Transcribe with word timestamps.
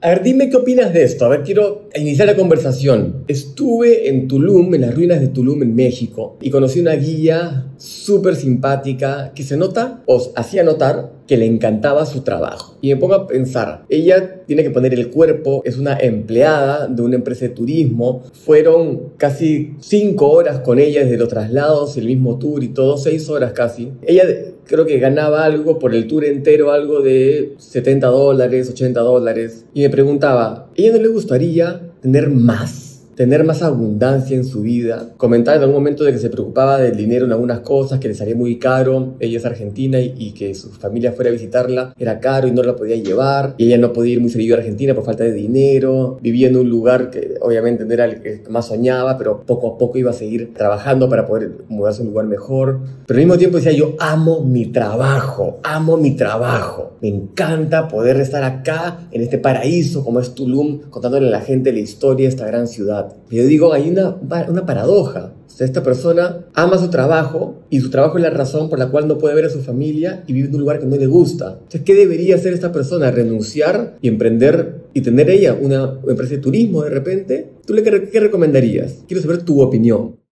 A 0.00 0.10
ver, 0.10 0.22
dime 0.22 0.48
qué 0.48 0.56
opinas 0.56 0.92
de 0.92 1.02
esto. 1.02 1.24
A 1.24 1.28
ver, 1.28 1.42
quiero 1.42 1.88
iniciar 1.96 2.28
la 2.28 2.36
conversación. 2.36 3.24
Estuve 3.26 4.08
en 4.08 4.28
Tulum, 4.28 4.72
en 4.76 4.82
las 4.82 4.94
ruinas 4.94 5.20
de 5.20 5.26
Tulum, 5.26 5.60
en 5.64 5.74
México, 5.74 6.36
y 6.40 6.50
conocí 6.50 6.78
una 6.78 6.94
guía 6.94 7.66
súper 7.78 8.36
simpática 8.36 9.32
que 9.34 9.42
se 9.42 9.56
nota, 9.56 10.04
o 10.06 10.32
hacía 10.36 10.62
notar, 10.62 11.18
que 11.26 11.36
le 11.36 11.46
encantaba 11.46 12.06
su 12.06 12.20
trabajo. 12.20 12.78
Y 12.80 12.90
me 12.90 12.96
pongo 12.96 13.14
a 13.14 13.26
pensar, 13.26 13.86
ella 13.88 14.44
tiene 14.46 14.62
que 14.62 14.70
poner 14.70 14.94
el 14.94 15.10
cuerpo, 15.10 15.62
es 15.64 15.76
una 15.76 15.98
empleada 15.98 16.86
de 16.86 17.02
una 17.02 17.16
empresa 17.16 17.46
de 17.46 17.50
turismo, 17.50 18.22
fueron 18.32 19.14
casi 19.16 19.74
cinco 19.80 20.30
horas 20.30 20.60
con 20.60 20.78
ella 20.78 21.02
desde 21.02 21.18
los 21.18 21.28
traslados, 21.28 21.96
el 21.96 22.06
mismo 22.06 22.38
tour 22.38 22.62
y 22.62 22.68
todo, 22.68 22.96
seis 22.96 23.28
horas 23.28 23.52
casi. 23.52 23.90
Ella 24.02 24.24
creo 24.68 24.86
que 24.86 24.98
ganaba 24.98 25.44
algo 25.44 25.78
por 25.78 25.94
el 25.94 26.06
tour 26.06 26.24
entero, 26.24 26.70
algo 26.70 27.00
de 27.00 27.54
70 27.58 28.06
dólares, 28.06 28.70
80 28.70 29.00
dólares. 29.00 29.64
Y 29.74 29.82
me 29.82 29.90
preguntaba, 29.90 30.70
¿ella 30.76 30.92
no 30.92 31.02
le 31.02 31.08
gustaría 31.08 31.80
tener 32.00 32.30
más? 32.30 32.87
Tener 33.18 33.42
más 33.42 33.62
abundancia 33.62 34.36
en 34.36 34.44
su 34.44 34.60
vida. 34.60 35.08
Comentaba 35.16 35.56
en 35.56 35.64
algún 35.64 35.74
momento 35.74 36.04
de 36.04 36.12
que 36.12 36.18
se 36.18 36.30
preocupaba 36.30 36.78
del 36.78 36.96
dinero 36.96 37.26
en 37.26 37.32
algunas 37.32 37.58
cosas, 37.60 37.98
que 37.98 38.06
le 38.06 38.14
salía 38.14 38.36
muy 38.36 38.60
caro. 38.60 39.16
Ella 39.18 39.38
es 39.38 39.44
argentina 39.44 39.98
y, 39.98 40.30
que 40.38 40.54
su 40.54 40.70
familia 40.70 41.10
fuera 41.10 41.30
a 41.30 41.32
visitarla 41.32 41.94
era 41.98 42.20
caro 42.20 42.46
y 42.46 42.52
no 42.52 42.62
la 42.62 42.76
podía 42.76 42.94
llevar. 42.94 43.56
Y 43.58 43.66
ella 43.66 43.76
no 43.76 43.92
podía 43.92 44.12
ir 44.12 44.20
muy 44.20 44.30
seguido 44.30 44.54
a 44.54 44.58
Argentina 44.58 44.94
por 44.94 45.04
falta 45.04 45.24
de 45.24 45.32
dinero. 45.32 46.20
Vivía 46.22 46.46
en 46.46 46.58
un 46.58 46.70
lugar 46.70 47.10
que 47.10 47.34
obviamente 47.40 47.84
no 47.84 47.92
era 47.92 48.04
el 48.04 48.22
que 48.22 48.44
más 48.50 48.68
soñaba, 48.68 49.18
pero 49.18 49.42
poco 49.44 49.74
a 49.74 49.78
poco 49.78 49.98
iba 49.98 50.12
a 50.12 50.14
seguir 50.14 50.54
trabajando 50.54 51.08
para 51.08 51.26
poder 51.26 51.64
mudarse 51.68 52.02
a 52.02 52.04
un 52.04 52.10
lugar 52.10 52.26
mejor. 52.26 52.78
Pero 53.04 53.18
al 53.18 53.26
mismo 53.26 53.36
tiempo 53.36 53.56
decía, 53.56 53.72
yo 53.72 53.96
amo 53.98 54.44
mi 54.44 54.66
trabajo, 54.66 55.58
amo 55.64 55.96
mi 55.96 56.14
trabajo. 56.14 56.92
Me 57.02 57.08
encanta 57.08 57.88
poder 57.88 58.20
estar 58.20 58.44
acá 58.44 59.08
en 59.10 59.22
este 59.22 59.38
paraíso 59.38 60.04
como 60.04 60.20
es 60.20 60.36
Tulum, 60.36 60.82
contándole 60.90 61.26
a 61.26 61.30
la 61.30 61.40
gente 61.40 61.72
la 61.72 61.80
historia 61.80 62.28
de 62.28 62.30
esta 62.30 62.46
gran 62.46 62.68
ciudad. 62.68 63.07
Yo 63.30 63.44
digo, 63.46 63.72
hay 63.72 63.90
una, 63.90 64.16
una 64.48 64.66
paradoja. 64.66 65.32
esta 65.58 65.82
persona 65.82 66.46
ama 66.54 66.78
su 66.78 66.88
trabajo 66.90 67.56
y 67.70 67.80
su 67.80 67.90
trabajo 67.90 68.18
es 68.18 68.22
la 68.22 68.30
razón 68.30 68.68
por 68.68 68.78
la 68.78 68.90
cual 68.90 69.08
no 69.08 69.18
puede 69.18 69.34
ver 69.34 69.46
a 69.46 69.50
su 69.50 69.60
familia 69.60 70.24
y 70.26 70.32
vive 70.32 70.48
en 70.48 70.54
un 70.54 70.60
lugar 70.60 70.78
que 70.78 70.86
no 70.86 70.96
le 70.96 71.06
gusta. 71.06 71.52
Entonces, 71.54 71.82
¿qué 71.82 71.94
debería 71.94 72.36
hacer 72.36 72.52
esta 72.52 72.72
persona? 72.72 73.10
¿Renunciar 73.10 73.96
y 74.00 74.08
emprender 74.08 74.82
y 74.94 75.00
tener 75.00 75.30
ella 75.30 75.56
una 75.60 75.98
empresa 76.06 76.34
de 76.34 76.40
turismo 76.40 76.82
de 76.82 76.90
repente? 76.90 77.50
¿Tú 77.66 77.74
le 77.74 77.82
qué 77.82 78.20
recomendarías? 78.20 79.04
Quiero 79.06 79.22
saber 79.22 79.42
tu 79.42 79.60
opinión. 79.60 80.18